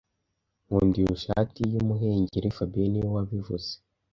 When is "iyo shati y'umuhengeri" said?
1.03-2.55